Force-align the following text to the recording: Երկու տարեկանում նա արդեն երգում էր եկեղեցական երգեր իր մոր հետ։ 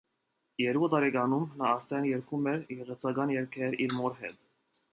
Երկու 0.61 0.87
տարեկանում 0.93 1.45
նա 1.59 1.67
արդեն 1.73 2.07
երգում 2.13 2.49
էր 2.55 2.59
եկեղեցական 2.75 3.37
երգեր 3.37 3.79
իր 3.87 3.97
մոր 4.01 4.21
հետ։ 4.25 4.41